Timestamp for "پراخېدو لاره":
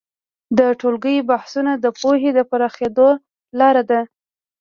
2.49-3.83